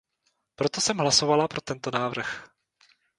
[0.55, 2.47] Proto jsem hlasovala pro tento návrh.